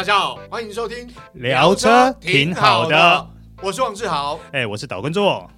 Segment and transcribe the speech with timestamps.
[0.00, 3.30] 大家好，欢迎收听聊车挺好的，
[3.62, 5.50] 我是王志豪，哎，我是岛根座。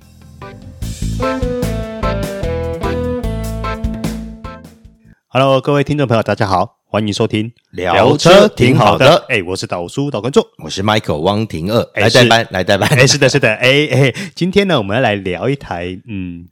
[5.28, 16.48] Hello，各位听众朋友，大家好，欢迎收听聊车挺好的，哎，我是岛叔岛根座，我是 Michael 汪廷二，来代班，来代班，哎，是的，是的， 哎哎，今天呢，我们要来聊一台，嗯，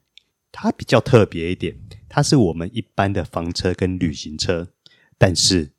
[0.53, 1.75] 它比较特别一点，
[2.09, 4.69] 它是我们一般的房车跟旅行车，
[5.19, 5.73] 但是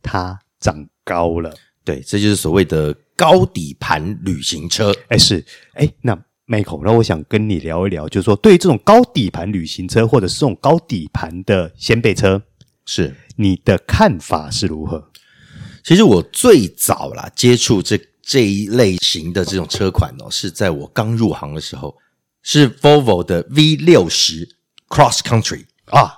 [0.00, 1.52] 它长高了，
[1.84, 4.94] 对，这就是所谓的高底盘旅行车。
[5.08, 6.14] 哎，是，哎，那
[6.46, 12.42] Michael，那我想跟你聊一聊，就是说，对于这种高底盘旅行车，或者是这种高底盘的掀背车，
[12.84, 15.10] 是你的看法是如何？
[15.82, 21.96] 其实我最早啦接触这这一类型的这种车款哦，是在我刚入行的时候，
[22.42, 24.56] 是 Volvo 的 V 六十
[24.88, 26.12] Cross Country 啊，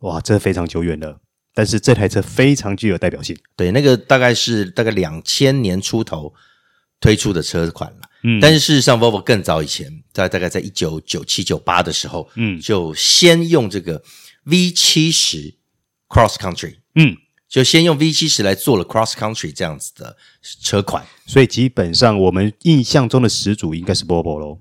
[0.00, 1.20] 哇，这非常久远了。
[1.54, 6.34] 但是这台车非常具有代表性，对，那个大概是大概两千年出头
[7.00, 14.02] 推出的车款了，嗯，但是事实上，Volvo 更早以前，在大概在一九九七九八的时候，嗯，就先用这个
[14.46, 15.54] V 七十
[16.08, 17.16] Cross Country，嗯，
[17.48, 20.16] 就先用 V 七十来做了 Cross Country 这样子的
[20.60, 24.58] 车款，所以基本上我们印象中的始祖应该是 Volvo 喽，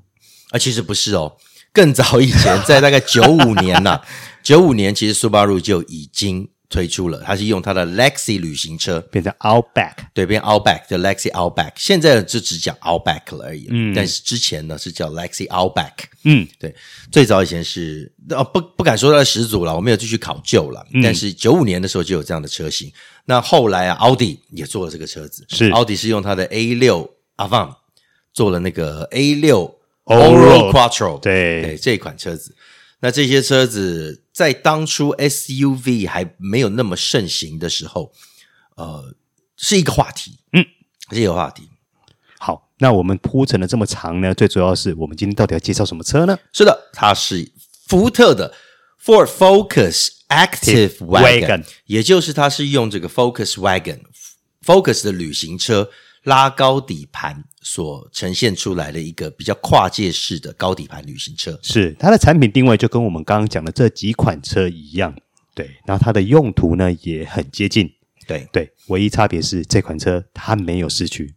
[0.51, 1.37] 啊，其实不是哦，
[1.71, 3.99] 更早以前，在大概九五年呐，
[4.43, 6.49] 九五年其实 Subaru 就已经。
[6.73, 13.67] 推出了，它是用它的 Lexi 旅行车变成 Outback，对，变 Outback 叫 Lexi Outback，现在就只讲 Outback 了而已。
[13.69, 15.91] 嗯，但是之前呢是叫 Lexi Outback。
[16.23, 16.73] 嗯，对，
[17.11, 20.83] 最早以前是哦不不敢说它的始祖了，我没有继续考究了。
[20.95, 22.91] 嗯，但是九五年的时候就有这样的车型。
[23.25, 27.75] 那后来啊，奥迪也做了这个车子，是奥迪是用它的 A 六 Avant
[28.33, 32.55] 做了那个 A 六 Allroad Quattro，对对这一款车子。
[32.99, 38.11] 那这些车子在当初 SUV 还没有那么盛行的时候，
[38.75, 39.15] 呃，
[39.55, 40.65] 是一个话题，嗯，
[41.11, 41.69] 是一个话题。
[42.39, 46.37] 好，那我们铺陈了这么长呢，最主要是我们今天到底要介绍什么车呢？
[46.51, 47.51] 是的，它是
[47.87, 48.53] 福特的
[49.01, 55.89] Ford Focus Active Wagon，也就是它是用这个 Focus Wagon，Focus 的旅行车。
[56.23, 65.13] 拉高底盘所呈现出来的一个比较跨界式的高底盘旅行车，是它的产品定位就跟我们刚刚讲的这几款车一样，
[65.53, 67.91] 对，然后它的用途呢也很接近，
[68.27, 68.47] 对。
[68.51, 71.33] 对，唯一差别是这款车它没有四驱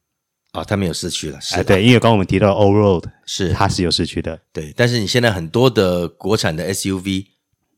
[0.52, 3.52] 啊，它没有四驱了，是、呃、对，因为刚刚我们提到 Allroad 是。
[3.52, 7.26] 它是有四驱的，对，但是你现在很多的国产的 SUV。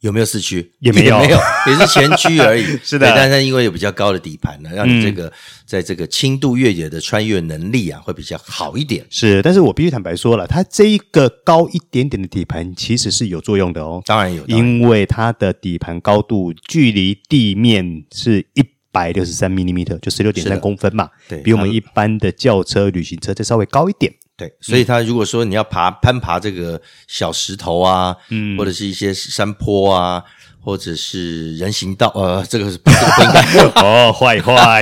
[0.00, 0.72] 有没有四驱？
[0.78, 2.64] 也没有， 也没有，也是前驱而已。
[2.84, 5.32] 是的，但是因为有比较高的底盘呢，让你这个、嗯、
[5.66, 9.04] 在这个轻度越野的穿越能力啊，会比较好一点。
[9.10, 14.00] 是，但是我必须坦白说了，它这一个高一点点的底盘其实是有作用的哦。
[14.06, 24.12] 当然有，因为它的底盘高度距离地面是一百六十三 millimeter，就十六点三公分嘛，对，比我们一般的轿车、旅行车再稍微高一点。
[24.38, 30.22] 对，所以它如果说你要爬攀爬这个小石头啊，嗯，或者是一些山坡啊，
[30.60, 32.96] 或者是人行道，呃，这个是不应
[33.32, 33.42] 该
[33.82, 34.80] 哦，坏坏，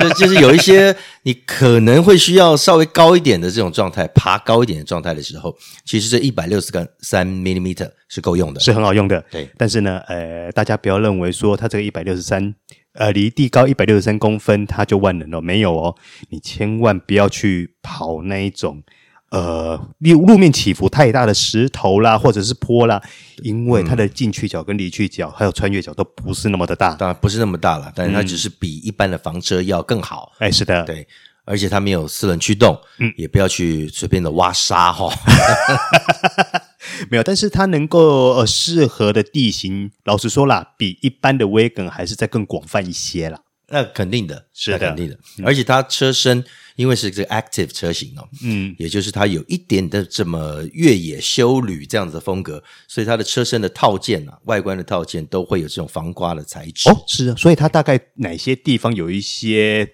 [0.00, 5.56] 就就是有一些你可能会需要稍微高一点的这种状态，爬高一点的状态的时候，
[5.86, 9.24] 其实这一百六十三 millimeter 是够用的，是很好用的。
[9.30, 12.54] 对，但是呢，呃，大家不要认为说它这个一百六十三，
[12.94, 15.94] 呃，离地高一百六十三公分，它就万能了，没有哦，
[16.30, 18.82] 你千万不要去跑那一种。
[19.30, 23.00] 呃，路路面起伏太大的石头啦，或者是坡啦，
[23.44, 30.32] 因为它的进去角跟离去角，还有穿越角都不是那么的大，当然不是那么大了，但是它只是比一般的房车要更好。
[30.40, 31.06] 哎，是的，对，
[31.44, 35.08] 而且它没有四轮驱动，嗯，也不要去随便的挖沙哈。
[37.10, 43.40] 没有，但是它能够呃适合的地形，老实说啦，比一般的 Wagon 还是再更广泛一些啦。
[43.70, 46.44] 那肯定的，是的，肯定的，而且它车身。
[46.76, 56.88] 因为是这个 active 车型哦，嗯，也就是它有一点的这么越野修旅这样子的风格，所以它的车身的套件啊，外观的套件都会有这种防刮的材质。
[56.88, 59.86] 哦，是啊，所以它大概哪些地方有一些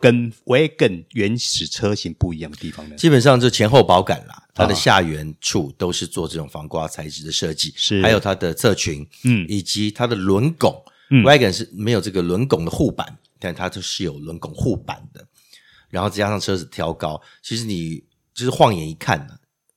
[0.00, 2.96] 跟 wagon 原始车型不一样的地方呢？
[2.96, 8.02] 基本上就前后保杆啦，它的下缘处都是做这种防刮材质的设计，是。
[8.02, 15.26] 还有它的侧裙，嗯，以及它的轮拱，嗯，wagon 是没有这个轮拱的护板，但它就是有轮拱护板的。
[15.90, 18.02] 然后再加上车子挑高，其实你
[18.34, 19.34] 就是晃眼一看呢，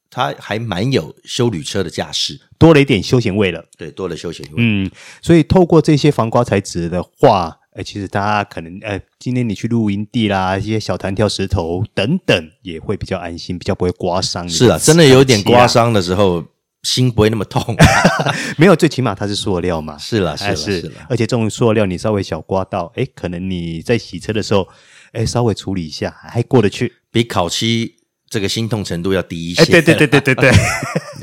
[0.09, 3.63] 它还蛮有修旅车的架势，多了一点休闲味了。
[3.77, 4.53] 对，多了休闲味。
[4.57, 4.89] 嗯，
[5.21, 14.49] 所以透过这些防刮材质的话，呃，其实大家可能呃，今天你去露营地啦，一些小弹跳石头等等，也会比较安心，比较不会刮伤。
[14.49, 16.43] 是啊，真的有点刮伤的时候，
[16.87, 17.75] 心不会那么痛。
[18.57, 19.97] 没有，最起码它是塑料嘛。
[19.97, 20.91] 是了，是了，是了。
[21.09, 24.67] 而且这种塑料你稍微小刮到，哎，可能你在洗车的时候。
[25.13, 27.95] 哎，稍微处理一下还过得去，比烤漆
[28.29, 29.63] 这个心痛程度要低一些。
[29.65, 30.51] 对对对对对对。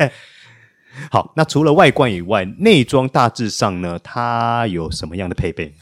[1.12, 5.74] 好，那除了外观以外，内装大致上呢，它有什么样的配备？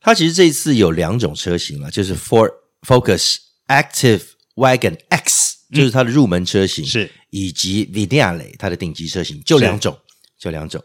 [0.00, 2.50] 它其实这一次有两种车型了，就是 Ford
[2.80, 3.36] Focus
[3.68, 4.22] Active
[4.54, 9.98] Wagon X，就是它的入门车型，是、嗯、以及 Vignale 它的顶级车型，就两种，
[10.38, 10.82] 就两种。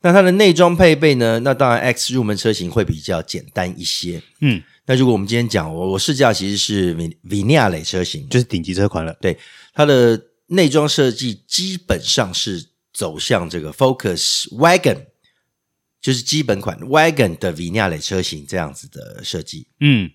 [0.00, 1.38] 那它的内装配备呢？
[1.40, 4.22] 那当然 X 入门车型会比较简单一些。
[4.40, 9.16] 嗯，那如果我们今天讲，我我试驾其实是 Vignale 车型，就是顶级车款了。
[9.20, 9.38] 对，
[9.72, 12.72] 它的内装设计基本上是。
[12.94, 15.06] 走向这个 Focus Wagon，
[16.02, 19.66] 就是基本款 Wagon 的 Vignale 车型这样子的设计。
[19.80, 20.10] 嗯，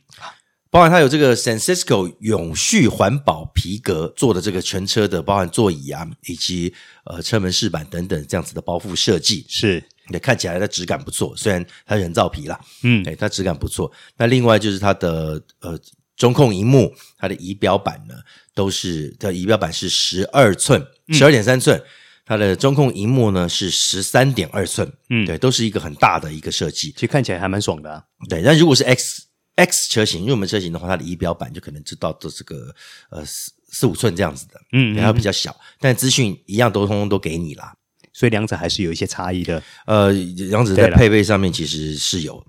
[0.69, 6.73] 包含它有这个 Sancisco 永续环保皮革做的这个全车的，包含座椅啊，以及
[7.05, 11.33] 呃车门饰板等等这样子的包覆设计，是也看起来它质感不错。
[11.37, 13.91] 虽然它人造皮啦，嗯，哎，它质感不错。
[14.17, 15.79] 那另外就是它的呃
[16.15, 18.15] 中控荧幕，它的仪表板呢，
[18.53, 21.81] 都是它仪表板是十二寸，十二点三寸。
[22.25, 28.03] 它的中控荧幕呢是十三点二寸，嗯，对，都是一个很大的一个设计，其实看起来还蛮爽的啊。
[28.27, 29.26] 对，但如果是 X
[29.57, 32.73] X 车型入门车型的话，它的仪表板就可能知道都是个
[33.09, 37.75] 呃四四五寸这样子的，嗯，然后比较小，但资讯一样都通通都给你啦，
[38.13, 39.61] 所以两者还是有一些差异的。
[39.85, 42.43] 呃，两者在配备上面其实是有。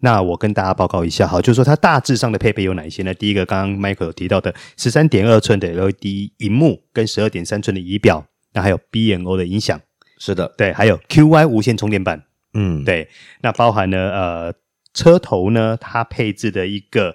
[0.00, 3.14] 那我跟大家报告一下哈，就是说它大致上的配备有哪一些呢？
[3.14, 8.26] 第一个，刚刚 Michael 有提到的十三点二寸的 LED 荧幕跟十二点三寸的仪表。
[8.54, 9.80] 那还有 BNO 的音响，
[10.18, 12.22] 是的，对，还有 QY 无线充电板，
[12.52, 13.08] 嗯，对，
[13.40, 14.54] 那包含了，呃，
[14.94, 17.14] 车头呢，它配置的一个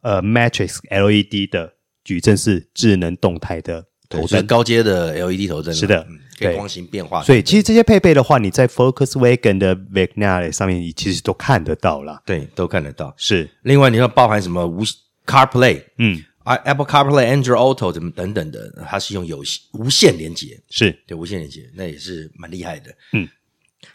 [0.00, 1.74] 呃 Matrix LED 的
[2.04, 7.22] 矩阵式智能动态的头灯，高阶的 LED 头灯，是的，嗯，可以光型变化。
[7.22, 13.14] 所以其实这些配备的话，你在 Focus Wagon 的 Vignale 上面，你其实都看得到啦，对，都看得到。
[13.16, 14.82] 是，另外你要包含什么无
[15.26, 16.24] CarPlay，嗯。
[16.44, 19.44] Apple CarPlay、Android Auto 怎么等等的，它是用有
[19.74, 22.92] 无线连接，是对无线连接，那也是蛮厉害的。
[23.12, 23.28] 嗯，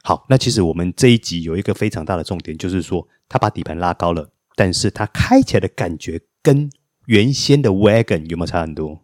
[0.04, 6.70] 好，那其实我们这一集有一个非常大的重点，就是说它把底盘拉高了，但是它开起来的感觉跟
[7.06, 9.04] 原先的 Wagon 有没有差很多？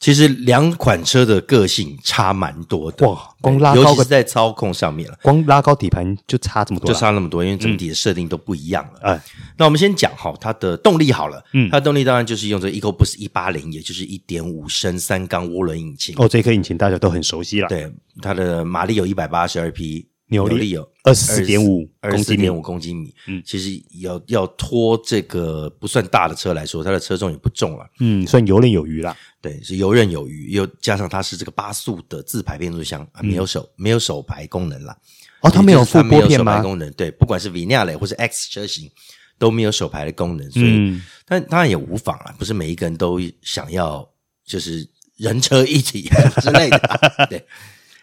[0.00, 9.00] 其实两款车的个性差蛮多的哇，光拉高尤其是在操控上面了，光拉高底盘就差这么多，就差那么多，因为整体的设定都不一样了。
[9.00, 9.20] 哎、嗯，
[9.56, 16.14] 那我们先讲哈，它的动力好了，嗯，它的动力当然就是用这 EcoBoost 一八零，也就是一点五升三缸涡轮引擎。
[16.18, 17.90] 哦，这颗引擎大家都很熟悉了，对，
[18.20, 20.06] 它的马力有一百八十二匹。
[20.34, 29.16] 扭力有二十四点五公斤米，嗯，其实要要拖这个不算大的车来说，它的车重也不重了，嗯，算游刃有余啦。
[29.40, 34.96] 对，是游刃有余，又加上它是这个八速的自排变速箱，啊、没有手、嗯、没有手排功能啦。
[35.40, 36.60] 哦，它没有副拨片吗？
[36.62, 38.90] 功能对，不管是 Vignale 或是 X 车型
[39.38, 44.08] 都没有手排的功能，所以，嗯、但当然也无妨啦，不是每一个人都想要
[44.44, 46.10] 就是人车一体
[46.40, 46.78] 之类的，
[47.28, 47.44] 对，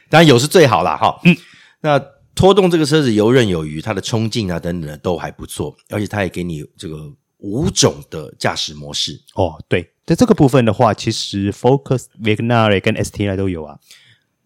[0.10, 0.96] 当然有是最好啦。
[0.96, 1.36] 哈，嗯。
[1.84, 2.00] 那
[2.34, 9.62] 拖动这个车子游刃有余，它的冲劲啊等等的都还不错，而且它也给你这个五种的驾驶模式哦。
[9.68, 13.78] 对，在这个部分的话，其实 Focus、Vignale 跟 STI 都有啊，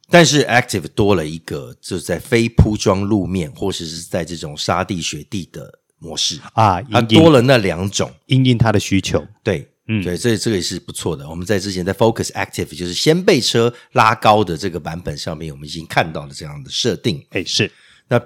[0.09, 9.71] 但是 Active 多了一个，就是在非铺装路面或者是在这种沙地、雪地的模式啊，它多了那两种，因应它的需求，对。
[9.87, 11.29] 嗯，对，这这个也是不错的。
[11.29, 17.23] 我们在之前在 Focus Active 就是先被车拉高的这个版本上面，我们已经看到了这样的设定。
[17.29, 17.71] 哎，是。
[18.07, 18.21] 那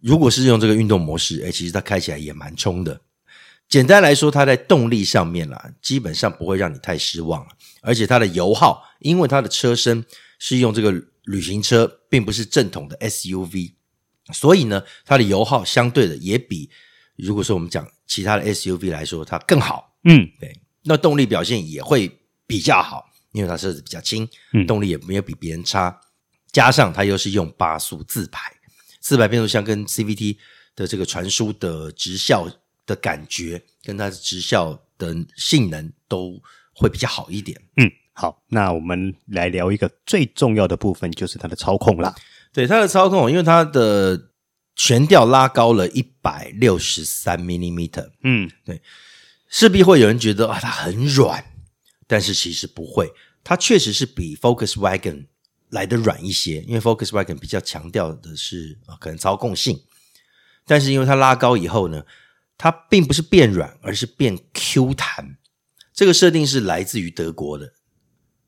[0.00, 3.00] 如果是用这个运动模式，哎，其实它开起来也蛮冲的。
[3.68, 7.46] 简单来说，它在动力上面啦，基本上不会让你太失望。
[7.80, 10.04] 而且它的油耗，因为它的车身
[10.38, 10.92] 是用这个
[11.24, 13.72] 旅行车，并不是正统的 SUV，
[14.32, 16.70] 所以呢，它的油耗相对的也比
[17.16, 19.96] 如果说我们讲其他的 SUV 来说，它更好。
[20.04, 20.60] 嗯，对。
[20.82, 22.10] 那动力表现也会
[22.46, 25.98] 比较好，因为它车子比较轻，嗯，动力也没有比别人差。
[26.52, 28.52] 加上它又是用八速自排，
[29.04, 30.38] 自排变速箱跟 CVT
[30.74, 32.48] 的这个传输的直效
[32.86, 36.40] 的感觉，跟它的直效的性能都
[36.74, 37.60] 会比较好一点。
[37.76, 42.14] 嗯，好，那我们来聊一个最重要的部分，就是它的操控啦。
[42.50, 44.30] 对，它的操控，因为它的
[44.74, 48.10] 悬吊拉高了一百六十三 millimeter。
[48.22, 48.80] 嗯，对。
[49.50, 51.44] 势必会有人觉得啊，它很软，
[52.06, 53.12] 但是其实不会，
[53.44, 55.26] 它确实是比 Focus Wagon
[55.74, 59.82] 来的软一些，因为 Focus Wagon 比较强调的是啊，可能操控性，
[60.64, 62.04] 但是因为它拉高以后呢，
[62.56, 65.36] 它并不是变软，而是变 Q 弹。
[65.92, 67.72] 这个设定是来自于德国的，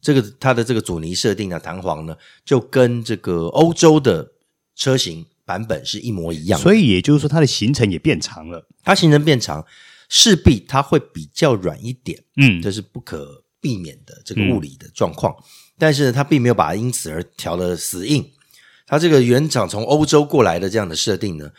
[0.00, 4.32] 这个它的这个阻尼设定啊，弹簧呢，就跟这个欧洲的
[4.74, 9.66] 车型版本是一模一样的，所以也就是说它的行程也变长了，它行程变长。
[10.08, 15.34] 势必它会比较软一点，嗯，这是不可避免的这个物理的状况。
[15.38, 15.42] 嗯、
[15.76, 18.30] 但是呢，它并没有把它因此而调的死硬。
[18.86, 21.50] 它这个原厂从欧洲过来的这样的设定呢，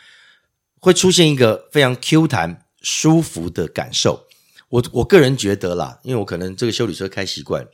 [0.80, 4.24] 会出现一个非常 Q 弹、舒服的感受。
[4.70, 7.66] 我我个人觉得啦，因为我可能这个修理车开习惯，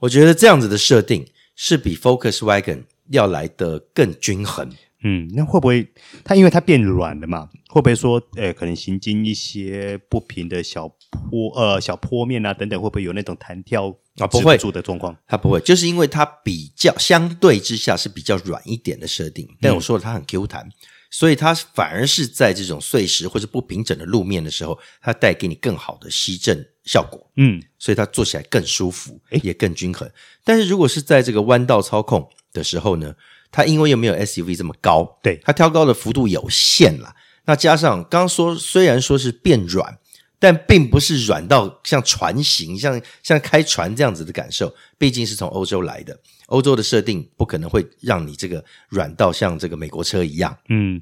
[0.00, 1.26] 我觉得这样子的设定
[1.56, 4.70] 是比 Focus Wagon 要来的更均衡。
[5.04, 5.86] 嗯，那会不会
[6.24, 7.48] 它因为它变软了嘛？
[7.68, 15.16] 会不会说，呃，可能行经一些不平的小坡，呃，小坡面啊等等，会不会有那种弹跳啊不会住的状况？
[15.26, 19.48] 它不会，就是因为它比较相对之下是比较软一点的设定。
[19.60, 20.72] 但我说了，它很 Q 弹，嗯、
[21.10, 27.30] 所以它反而是在这种碎石或者不平整的路面的时候，它带给你更好的吸震效果。
[27.36, 30.10] 嗯，所以它坐起来更舒服，诶也更均衡。
[30.42, 33.14] 但是如果是在这个弯道操控的时候呢？
[33.50, 37.14] 它因为又没有 SUV 这么高，对，它挑高的幅度有限啦。
[37.46, 39.98] 那加上刚刚说，虽然说是变软，
[40.38, 44.74] 但并不是软到像船型、像像开船这样子的感受。
[44.98, 51.00] 毕竟是从欧洲来的，欧洲的设定不可能会让你这个软到像这个美国车一样，嗯，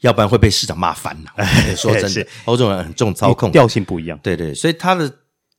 [0.00, 1.46] 要不然会被市长骂翻了。
[1.76, 5.12] 说真的，欧洲人很重操控，调性不一样，对对，所以它的。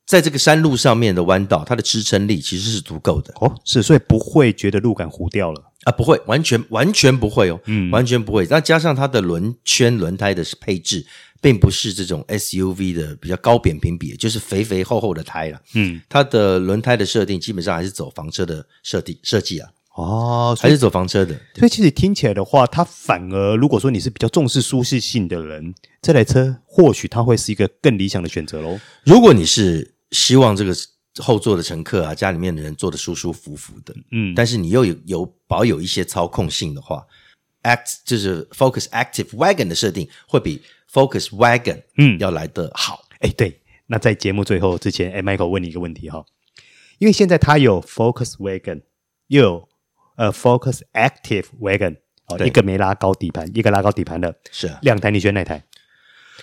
[0.07, 8.45] 在这个山路上面的弯道，它的支撑力其实是足够的哦，是，所以不会觉得路感糊掉了啊，不会，完全完全不会哦，嗯，完全不会。
[8.49, 11.05] 那加上它的轮圈轮胎的配置，
[11.41, 21.33] 并不是这种 SUV 的比较高扁平比，就是肥肥厚厚的胎了，嗯，它的轮胎的设定基本上还是走房车的设定设计啊，哦，还是走房车的。
[21.55, 28.77] 所以其实听起来的话，它反而如果说你是比较重视舒适性的人，这台车或许它会是一个更理想的选择喽。
[29.05, 30.75] 如果你是希望这个
[31.19, 37.05] 后座的乘客啊，家里面的人坐得舒舒服服的，嗯，但是你又有有保有一些操控性的话
[37.63, 42.17] ，Act 就是 Focus Active Wagon 的设定会比 Focus Wagon 嗯。
[42.19, 43.03] 要来得好。
[43.19, 46.25] 哎、嗯，对，那在节目最后之前，哎，Michael 问你一个问题哈，
[46.99, 48.81] 因为现在它有 Focus Wagon，
[49.27, 49.69] 又有
[50.15, 51.97] 呃 Focus Active Wagon，
[52.27, 52.47] 哦，对。
[52.47, 55.63] 一个没拉高底盘，一个拉高底盘的，是啊，两台你选哪台？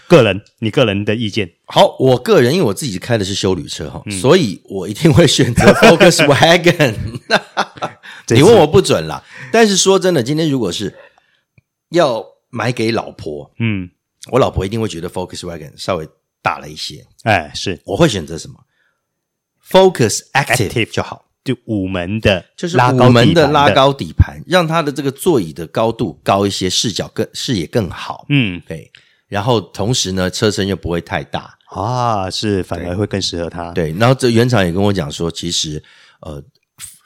[0.09, 1.51] 个人，你个人的意见。
[1.67, 6.95] 好，我个人因为我自己开的是修旅车哈，嗯、所以我一定会选择 Focus Wagon。
[8.35, 10.95] 你问我不准啦，但是说真的，今天如果是
[11.91, 13.91] 要买给老婆，嗯，
[14.31, 16.09] 我老婆一定会觉得 Focus Wagon 稍微
[16.41, 17.07] 大了一些。
[17.25, 18.55] 哎，是，我会选择什么
[19.69, 28.27] ？Focus Active, Active 就好，就五门的，就是五门的拉高底盘，让它的这个座椅的高度高一些，视角更视野更好。
[28.29, 28.91] 嗯，对。
[29.35, 33.73] 然后同时呢，车身又不会太大啊，是反而会更适合它。
[33.73, 35.83] 对，然后这原厂也跟我讲说，其实
[36.21, 36.41] 呃，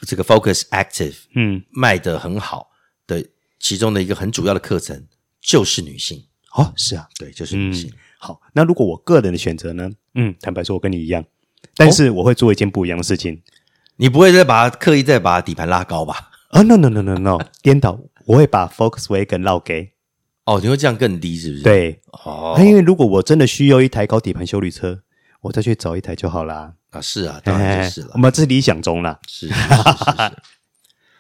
[0.07, 2.69] 这个 Focus Active 嗯卖得很好
[3.07, 3.25] 的
[3.59, 5.07] 其中的一个很主要的课程
[5.41, 7.89] 就是女性哦，是啊，对，就是女性。
[7.89, 9.91] 嗯、好，那如果我个人的选择呢？
[10.15, 11.25] 嗯，坦白说，我跟你一样，
[11.77, 13.37] 但是我会做一件不一样的事情。
[13.37, 13.41] 哦、
[13.97, 16.29] 你不会再把它刻意再把底盘拉高吧？
[16.51, 19.93] 啊、oh,，no no no no no，颠倒，我会把 Focus Wagon 绕给。
[20.49, 21.63] 哦，你会这样更低是不是？
[21.63, 25.03] 对，哦，因为如果我真的需要一台高底盘修理车，
[25.43, 26.73] 我再去找一台就好啦。
[26.89, 28.13] 啊，是啊，当然就是了。
[28.15, 30.37] 我们这是理想中啦，是，是，是，是。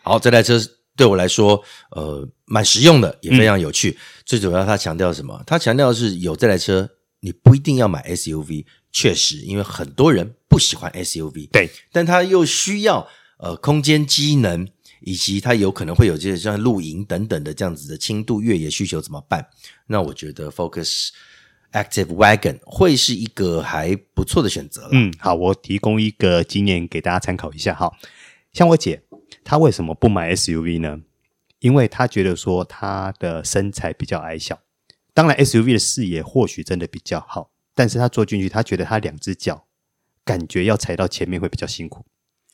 [0.02, 0.58] 好，这台车
[0.96, 3.90] 对我来说，呃，蛮实用的，也非常有趣。
[3.90, 5.42] 嗯、最主要，它强调什么？
[5.46, 6.88] 它强调的是有这台车，
[7.20, 8.64] 你不一定要买 SUV。
[8.90, 13.06] 确实，因为很多人不喜欢 SUV，对，但他又需要
[13.38, 14.66] 呃空间机能。
[15.00, 19.48] 以及它有可能会有这些像露营等等的这样子的轻度越野需求怎么办？
[19.86, 21.10] 那我觉得 Focus
[21.72, 24.88] Active Wagon 会是一个还不错的选择。
[24.92, 27.92] 嗯，好，我提供一个经验给大家参考一下哈。
[28.52, 29.02] 像我姐，
[29.44, 31.00] 她为什么不买 SUV 呢？
[31.60, 34.60] 因为她觉得说她的身材比较矮小。
[35.12, 39.66] 当然，SUV 的视野或许真的比较好，但是她坐进去，她觉得她两只脚
[40.24, 42.06] 感觉要踩到前面会比较辛苦。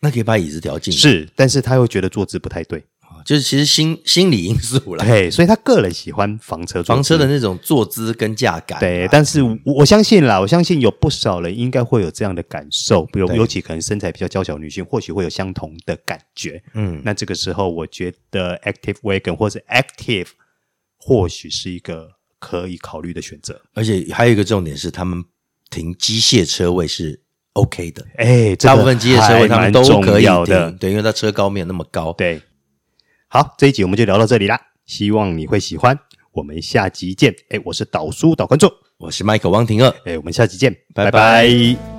[0.04, 2.84] 那可以把椅子调近，是，但是他又觉得坐姿不太对，
[3.24, 5.04] 就是其实心心理因素啦。
[5.06, 8.78] 对，所以他个人喜欢房车，房车的那种坐姿跟驾感。
[8.78, 16.62] 对，但是我，我相信啦，我相信有不少人应该会有这样的感受，比如尤其可能身材比较娇小女性，或许会有相同的感觉。
[16.74, 20.28] 嗯，那这个时候，我觉得 Active Wagon 或者 Active
[20.98, 23.62] 或许是一个可以考虑的选择。
[23.72, 25.24] 而且还有一个重点是，他们
[25.70, 27.23] 停机械车位是。
[27.54, 32.12] OK 的，哎，大部分机械车位他们都可以的，对，因为它车高没有那么高。
[32.12, 32.40] 对，
[33.28, 35.98] 好，这一集我们就聊到这里啦，希望你会喜欢，
[36.32, 37.34] 我们下集见。
[37.50, 41.10] 哎，我是导叔导观众，我是 Michael 汪廷二，哎，我们下集见，拜拜。
[41.10, 41.93] 拜拜。